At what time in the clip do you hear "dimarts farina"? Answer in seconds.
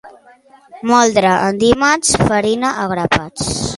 1.65-2.73